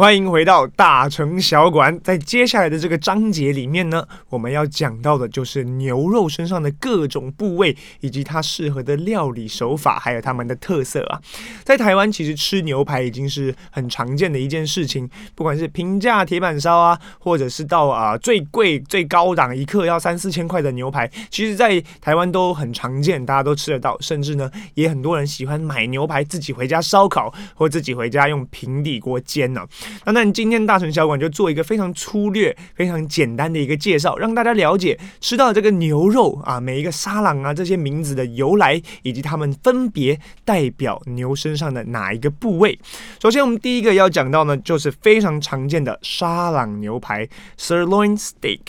[0.00, 2.00] 欢迎回到大城小馆。
[2.02, 11.20] 在接下来的这个章节里面呢，我们要讲到的就是牛肉身上的各种部位，以及它适合的料理手法，还有它们的特色啊。
[11.62, 29.66] 在台湾，其实吃牛排已经是很常见的一件事情，不管是平价铁板烧啊，或者是到啊最贵最高档一客要三四千块的牛排，其实，在台湾都很常见，大家都吃得到，甚至呢，也很多人喜欢买牛排自己回家烧烤，或自己回家用平底锅煎呢、
[30.04, 42.78] 那那你今天大成小馆就做一个非常粗略、非常简单的一个介绍，让大家了解吃到这个牛肉啊，每一个沙朗啊这些名字的由来，以及它们分别代表牛身上的哪一个部位。
[43.22, 47.28] 首先，我们第一个要讲到呢，就是非常常见的沙朗牛排
[47.58, 48.60] （Sirloin Steak）。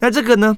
[0.00, 0.56] 那这个呢，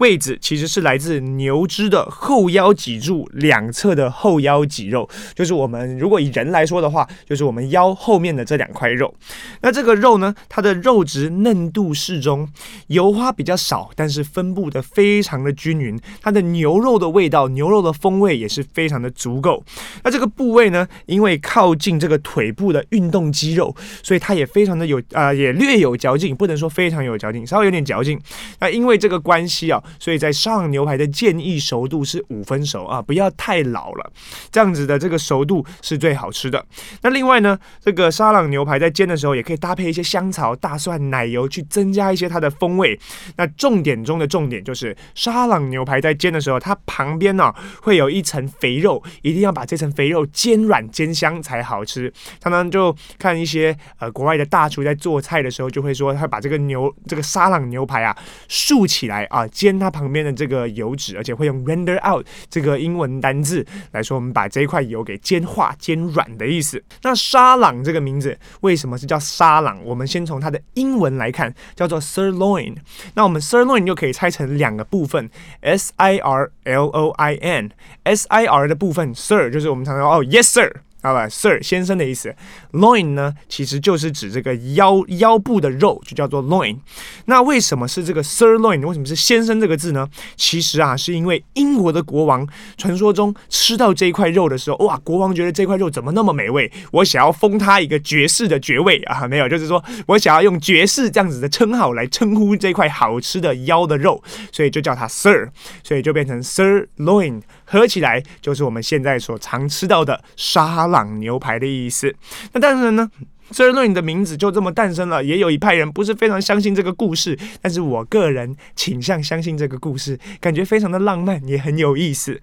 [0.00, 9.14] 位置其实是来自牛只的后腰脊柱两侧的后腰脊肉，就是我们如果以人来说的话，就是我们腰后面的这两块肉。
[9.60, 12.48] 那这个肉呢，它的肉质嫩度适中，
[12.86, 16.00] 油花比较少，但是分布的非常的均匀。
[16.22, 19.62] 它的牛肉的味道，牛肉的风味也是非常的足够。
[20.02, 28.18] 那这个部位呢，因为靠近这个腿部的运动肌肉，所以它也非常的有啊、也略有嚼劲，不能说非常有嚼劲，稍微有点嚼劲。
[28.60, 29.82] 那因为这个关系啊。
[29.98, 34.12] 所以在沙朗牛排的建议熟度是五分熟啊，不要太老了，
[34.52, 36.64] 这样子的这个熟度是最好吃的。
[37.02, 42.98] 那另外呢，这个沙朗牛排在煎的时候也可以搭配一些香草、大蒜、奶油去增加一些它的风味。
[43.36, 52.12] 那重点中的重点就是沙朗牛排在煎的时候，它旁边呢会有一层肥肉，一定要把这层肥肉煎软、煎香才好吃。
[52.40, 58.14] 常常就看一些呃国外的大厨在做菜的时候，就会说他把这个牛这个沙朗牛排啊
[58.46, 59.79] 竖起来啊煎。
[59.80, 66.82] 它旁边的这个油脂，而且会用 render out 这个英文单字来说，我们把这一块油给煎化、煎软的意思。
[67.02, 69.82] 那沙朗这个名字为什么是叫沙朗？
[69.84, 72.76] 我们先从它的英文来看，叫做 sirloin。
[73.14, 75.30] 那我们 sirloin 就可以拆成两个部分
[75.62, 77.70] ，s i r l o i n。
[78.04, 80.70] s i r 的部分，sir 就是我们常常说哦，yes sir。
[81.02, 82.34] 好吧，Sir 先生的意思
[82.72, 86.76] ，loin 呢其实就是指这个腰腰部的肉，就叫做 loin。
[87.24, 88.86] 那为什么是这个 sirloin？
[88.86, 90.08] 为什么是先生这个字呢？
[90.36, 92.46] 其实啊，是因为英国的国王
[92.76, 104.22] 传说中吃到这一块肉的时候，哇，国王觉得这块肉怎么那么美味，我想要封他一个爵士的爵位啊，没有，就是说我想要用爵士这样子的称号来称呼这块好吃的腰的肉，
[104.52, 105.48] 所以就叫它 Sir，
[105.82, 107.40] 所以就变成 sirloin。
[107.70, 112.12] 合起来就是我们现在所常吃到的沙朗牛排的意思。
[112.52, 113.08] 那当然呢
[113.52, 115.22] ，sirloin 的名字就这么诞生了。
[115.22, 122.40] 也有一派人不是非常相信这个故事，但是我个人倾向相信这个故事，感觉非常的浪漫，也很有意思。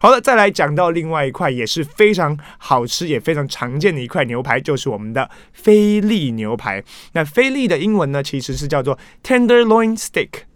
[0.00, 6.82] 好了，再来讲到另外一块也是非常好吃也非常常见的一块牛排，就是我们的菲力牛排。
[7.12, 10.49] 那菲力的英文呢，其实是叫做 tenderloin steak。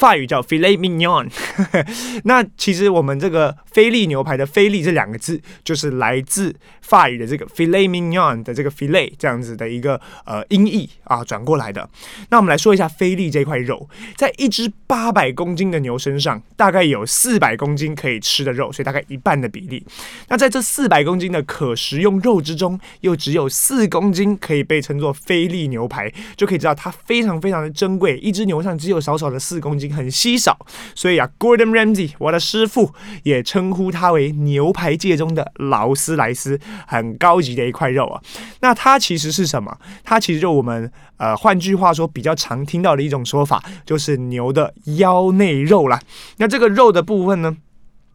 [0.00, 1.28] 法语叫 filet mignon，
[2.24, 11.86] 那其实我们这个菲力牛排的“菲力”这两个字，就是来自法语的这个 filet mignon 的这个 filet 这样子的一个呃音译啊转过来的。
[12.30, 19.84] 那我们来说一下菲力这块肉，在一只八百公斤的牛身上，大概有四百公斤可以吃的肉，所以大概一半的比例。
[20.28, 28.16] 那在这四百公斤的可食用肉之中，又只有四公斤可以被称作菲力牛排，就可以知道它非常非常的珍贵。
[28.20, 29.89] 一只牛上只有少少的四公斤。
[29.92, 30.58] 很稀少，
[30.94, 32.92] 所以啊，Gordon Ramsay，我的师傅
[33.22, 38.20] 也称呼他为牛排界中的劳斯莱斯，很高级的一块肉啊。
[38.60, 39.76] 那它其实是什么？
[40.04, 46.00] 它其实就我们呃，换句话说，比较常听到的一种说法，就是牛的腰内肉啦。
[46.38, 47.56] 那这个肉的部分呢？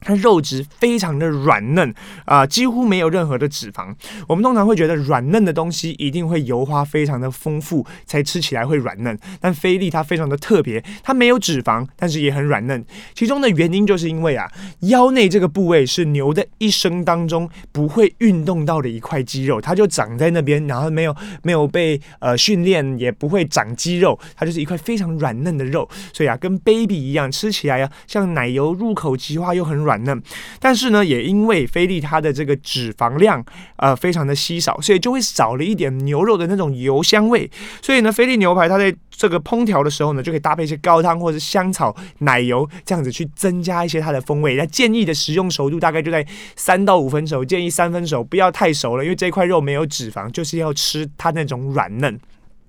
[0.05, 1.93] 它肉质非常的软嫩
[2.25, 3.93] 啊、几乎没有任何的脂肪。
[4.27, 9.17] 我们通常会觉得软嫩的东西一定会油花非常的丰富，才吃起来会软嫩。
[9.41, 12.85] 但菲力它非常的特别，它没有脂肪，但是也很软嫩。
[13.15, 14.49] 其中的原因就是因为啊，
[14.81, 25.89] 腰内这个部位是牛的一生当中不会运动到的一块肌肉，它就长在那边，然后没有没有被呃训练，也不会长肌肉，它就是一块非常软嫩的肉。
[26.13, 29.94] 所以啊，跟 baby 一样，吃起来啊，像奶油入口即化又很软。
[30.03, 30.21] 嫩，
[30.59, 33.43] 但是呢，也因为菲力它的这个脂肪量
[33.77, 37.49] 呃非常的稀少，所以就会少了一点牛肉的那种油香味。
[37.81, 44.55] 所以呢，菲力牛排它在这个烹调的时候呢，就可以搭配一些高汤或者是香草、奶油这样子去增加一些它的风味。
[44.55, 46.25] 那建议的食用熟度大概就在
[46.55, 52.19] 三到五分熟，建议三分熟，不要太熟了，因为这块肉没有脂肪，就是要吃它那种软嫩。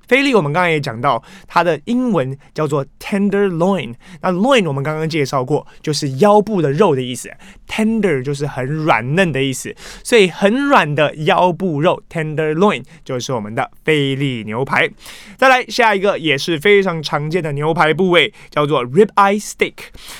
[0.08, 3.94] 菲力我们刚刚也讲到，它的英文叫做 tenderloin。
[4.20, 7.31] 那 loin 我们刚刚介绍过，就是腰部的肉的意思。
[7.69, 9.75] tender 就是很软嫩的意思，
[10.05, 14.88] 所以很软的腰部肉 tenderloin 就是我们的菲力牛排。
[15.37, 19.75] 再来下一个也是非常常见的牛排部位，叫做 rib eye steak。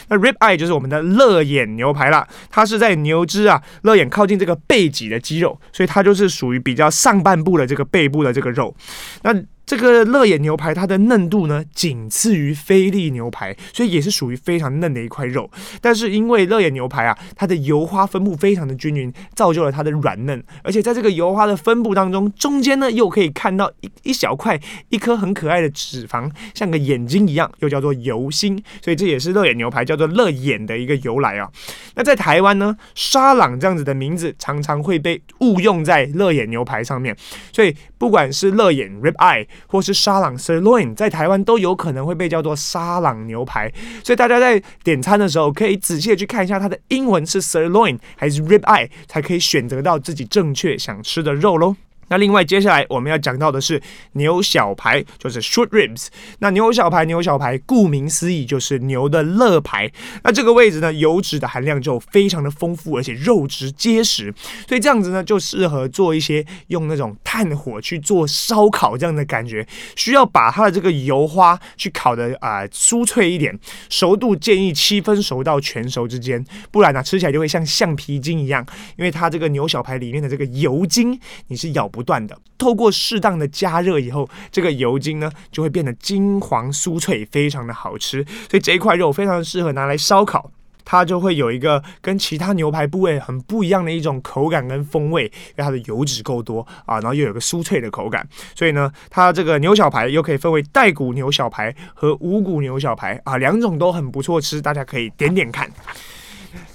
[0.09, 8.75] 那 rib eye 就是我们的肋眼牛排啦，它是在牛只啊肋眼靠近这个背脊的肌肉，所以它就是属于比较上半部的这个背部的这个肉。
[9.23, 9.33] 那
[9.67, 15.51] 这个乐眼牛排，它的嫩度呢，仅次于菲力牛排，所以也是属于非常嫩的一块肉。
[15.81, 20.41] 但是因为乐眼牛排啊，它的油花分布非常的均匀，造就了它的软嫩。
[20.63, 24.57] 而且在这个油花的分布当中，中间呢又可以看到一一小块
[24.91, 28.63] 一颗很可爱的脂肪，像个眼睛一样，又叫做油心。
[28.81, 31.51] 所以这也是乐眼牛排叫做乐眼的一个由来啊。
[31.97, 37.17] 那在台湾呢，沙朗这样子的名字常常会被误用在乐眼牛排上面，
[37.53, 43.73] 所以不管是乐眼 （rib eye） 或是沙朗 （sirloin），在台湾都有可能会被叫做沙朗牛排。
[44.05, 51.77] 所以大家在点餐的时候，可以仔细的去看一下它的英文是 sirloin 还是 rib eye，才可以选择到自己正确想吃的肉喽。
[52.09, 53.83] 那另外，接下来我们要讲到的是
[54.13, 56.07] 牛小排，就是 short ribs。
[56.39, 59.91] 那牛小排，牛小排，顾名思义就是牛的肋排。
[60.23, 64.33] 那这个位置呢，油脂的含量就非常的丰富，而且肉质结实，
[64.69, 69.67] 所以这样子呢，就适合做一些用那种炭火去做烧烤这样的感觉，
[69.97, 78.65] 需要把它的这个油花去烤的啊、酥脆一点，熟度建议七分熟到全熟之间，不然呢、吃起来就会像橡皮筋一样，
[78.97, 81.19] 因为它这个牛小排里面的这个油筋
[81.49, 81.91] 你是咬。
[81.97, 88.23] 不断的透过适当的加热以后，这个油筋呢就会变得金黄酥脆，非常的好吃。
[88.51, 90.51] 所以这一块肉非常适合拿来烧烤，
[90.85, 98.27] 它就会有一个跟其他牛排部位很不一样的一种口感跟风味，因为它的油脂够多啊，然后又有个酥脆的口感。
[98.55, 105.71] 所以呢，它这个牛小排又可以分为带骨牛小排和无骨牛小排啊，两种都很不错吃，大家可以点点看。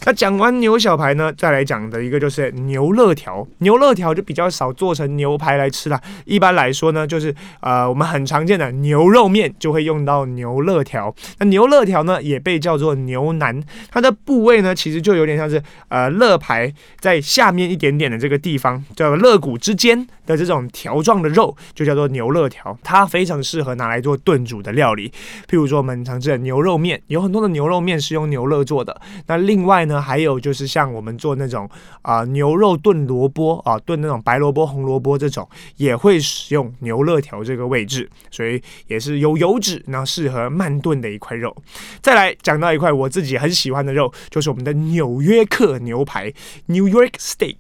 [0.04, 3.48] 那讲完牛小排呢，再来讲的一个就是牛肋条。
[3.60, 6.02] 牛肋条就比较少做成牛排来吃啦。
[6.26, 11.14] 一般来说呢，就是呃我们很常见的牛肉面就会用到牛肋条。
[11.38, 13.62] 那牛肋条呢，也被叫做牛腩，
[13.92, 22.76] 它的部位呢，其实就有点像是呃肋排在下面一点点的这个地方，叫肋骨之间的这种条状的肉，就叫做牛肋条。
[22.84, 25.10] 它非常适合拿来做炖煮的料理，
[25.48, 29.00] 譬如说我们常吃的牛肉面，有很多的牛肉面是用牛肋做的。
[29.28, 31.70] 那另外呢，那还有就是像我们做那种
[32.02, 41.56] 啊、牛肉炖萝卜啊炖那种白萝卜红萝卜这种也会使用牛肋条这个位置，所以也是有油脂，那适合慢炖的一块肉。
[42.02, 46.32] 再来讲到一块我自己很喜欢的肉，就是我们的纽约客牛排
[46.68, 47.58] （New York Steak）。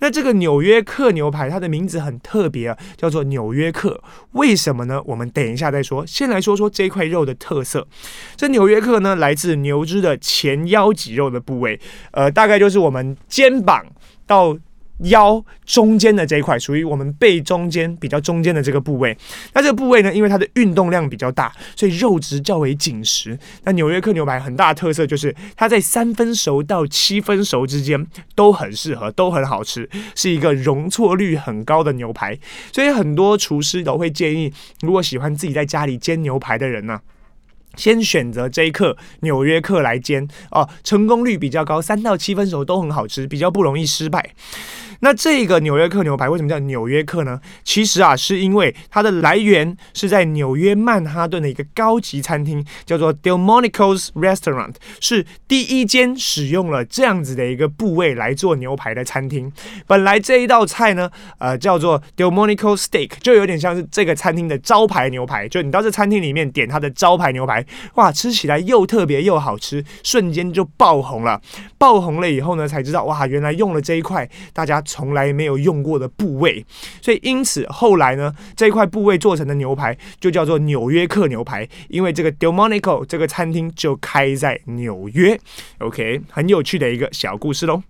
[0.00, 4.02] 那这个纽约客牛排它的名字很特别啊，叫做纽约客。
[4.32, 5.00] 为什么呢？
[5.06, 6.04] 我们等一下再说。
[6.04, 7.86] 先来说说这块肉的特色。
[8.36, 11.78] 这纽约客呢，来自牛只的前腰脊肉的部位。
[12.10, 13.86] 呃，大概就是我们肩膀
[14.26, 14.58] 到
[15.04, 19.16] 腰中间的这一块，属于我们背中间比较中间的这个部位。
[19.54, 23.38] 那这个部位呢，因为它的运动量比较大，所以肉质较为紧实。
[23.64, 32.38] 那纽约客牛排很大的特色就是，它在三分熟到七分熟之间都很适合，都很好吃，是一个容错率很高的牛排。
[32.70, 34.52] 所以很多厨师都会建议，
[34.82, 37.00] 如果喜欢自己在家里煎牛排的人呢、
[37.76, 44.30] 先选择这一客纽约客来煎哦，成功率比较高，三到七分熟都很好吃，比较不容易失败。
[45.00, 47.40] 那这个纽约客牛排为什么叫纽约客呢？
[47.64, 59.52] 其实啊，是因为它的来源是在纽约曼哈顿的一个高级餐厅，叫做 Delmonico's Restaurant，是第一间使用了这样子的一个部位来做牛排的餐厅。
[59.86, 65.48] 本来这一道菜呢，呃，叫做 Delmonico's Steak，就有点像是这个餐厅的招牌牛排。
[65.48, 71.40] 就你到这餐厅里面点它的招牌牛排，哇，吃起来又特别又好吃，瞬间就爆红了。
[71.78, 76.64] 爆红了以后呢，才知道哇，原来用了这一块大家从来没有用过的部位，
[77.00, 85.38] 所以因此后来呢，这块部位做成的牛排就叫做纽约客牛排，因为这个 demonico 这个餐厅就开在纽约。
[85.78, 87.80] OK，很有趣的一个小故事喽。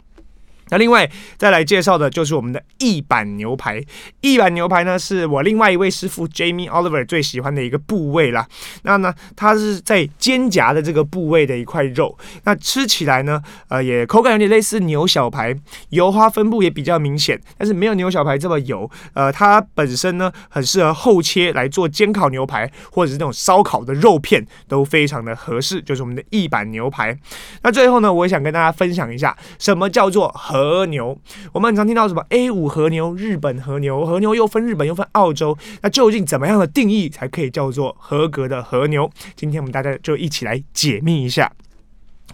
[0.70, 3.82] 那另外再来介绍的就是我们的翼板牛排。
[4.20, 8.46] 翼板牛排呢，是我另外一位师傅 Jamie Oliver 最喜欢的一个部位啦。
[8.82, 12.16] 那呢，它是在肩胛的这个部位的一块肉。
[12.44, 15.54] 那吃起来呢，呃，也口感有点类似牛小排，
[15.90, 18.88] 油花分布也比较明显，但是没有牛小排这么油。
[19.14, 25.80] 呃，它本身呢，很适合厚切来做煎烤牛排，或者是那种烧烤的肉片都非常的合适。
[25.82, 27.16] 就是我们的翼板牛排。
[27.62, 31.18] 那最后呢，我也想跟大家分享一下，什么叫做合和牛。
[31.52, 39.10] 我们很常听到什么 A 五和牛、日本和牛，和牛又分日本又分澳洲，那究竟怎么样的定义才可以叫做合格的和牛？
[39.34, 41.50] 今天我们大家就一起来解密一下。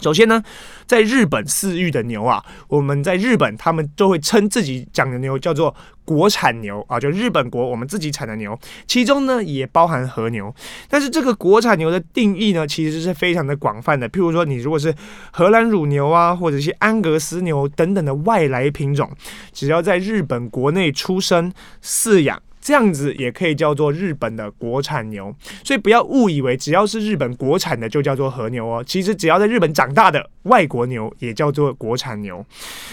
[0.00, 0.42] 首先呢，
[0.86, 5.74] 在日本饲育的牛啊，我们在日本他们都会称自己讲的牛叫做
[6.04, 10.54] 国产牛啊，就日本国我们自己产的牛，其中呢也包含和牛。
[10.88, 14.08] 但是这个国产牛的定义呢，其实是非常的广泛的。
[14.08, 14.94] 譬如说，你如果是
[15.32, 19.10] 荷兰乳牛啊，或者是安格斯牛等等的外来品种，
[19.52, 22.40] 只要在日本国内出生饲养。
[22.66, 25.32] 这样子也可以叫做日本的国产牛，
[25.62, 28.82] 所以不要误以为只要是日本国产的就叫做和牛哦。
[28.84, 32.44] 其实只要在日本长大的外国牛也叫做国产牛。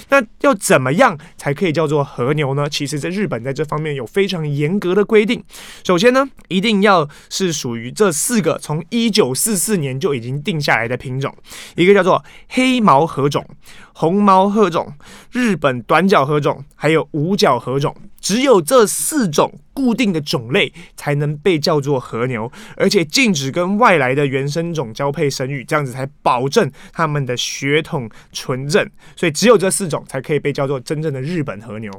[0.09, 2.69] 那要怎么样才可以叫做和牛呢？
[2.69, 5.43] 其实，在日本在这方面有非常严格的规定。
[5.83, 11.35] 首先呢，一定要是属于这四个从一九四四年就已经定下来的品种，
[11.75, 13.43] 一个叫做黑毛和种、
[13.93, 14.93] 红毛和种、
[15.31, 17.95] 日本短角和种，还有五角和种。
[18.19, 28.89] 只有这四种固定的种类才能被叫做和牛，而且禁止跟外来的原生种交配生育，这样子才保证他们的血统纯正。
[29.17, 31.91] 所以只有这四种才可以被叫做真正的日本和牛。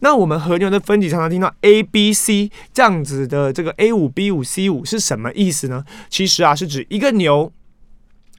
[0.00, 5.84] 那我们和牛的分级常常听到 A、B、C 这样子的，这个 A 五、B 五、C 五是什么意思呢？
[6.08, 7.52] 其实啊，是指一个牛。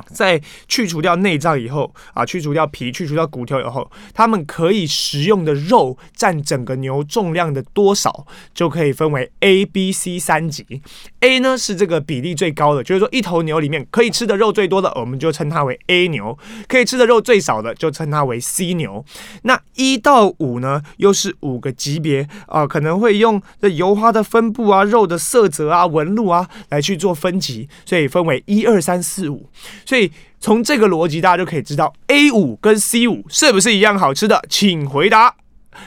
[0.08, 10.82] 在去除掉内脏以后啊，去除掉皮，去除掉骨头以后，他们可以食用的肉占整个牛重量的多少，就可以分为 A、B、C 三级。
[11.22, 19.04] A 呢是这个比例最高的，就是说一头牛里面可以吃的肉最多的，我们就称它为 A 牛；可以吃的肉最少的，就称它为 C 牛。
[19.44, 29.50] 那一到五呢，又是五个级别啊，可能会用这油花的分布啊、肉的色泽啊、纹路啊来去做分级，所以分为一二三四五。
[29.86, 34.42] 所以从这个逻辑，大家就可以知道 A 五跟 C 五是不是一样好吃的？
[34.48, 35.36] 请回答。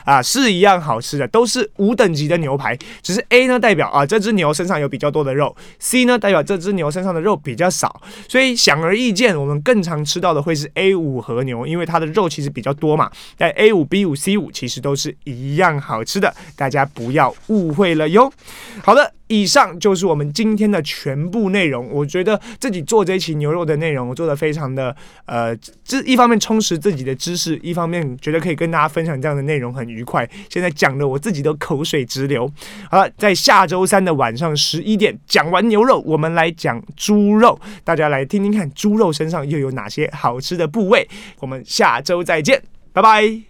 [0.04, 13.10] 啊，是一样好吃的，都是五等级的牛排，只是 A 呢代表啊这只牛身上有比较多的肉，C 呢代表这只牛身上的肉比较少，所以显而易见，我们更常吃到的会是 A 五和牛，因为它的肉其实比较多嘛。
[13.36, 18.32] 但 A 五、B 五、C 五其实都是一样好吃的，大家不要误会了哟。
[18.82, 19.12] 好的。
[19.32, 21.88] 以上就是我们今天的全部内容。
[21.90, 30.28] 我觉得自己做这一期牛肉的内容，我做得非常的呃，这一方面充实自己的知识，一方面觉得可以跟大家分享这样的内容很愉快。
[30.50, 32.46] 现在讲的我自己都口水直流。
[32.90, 41.08] 好了，在下周三的晚上十一点讲完牛肉，我们来讲猪肉，大家来听听看猪肉身上又有哪些好吃的部位。
[41.40, 42.62] 我们下周再见，
[42.92, 43.42] 拜拜。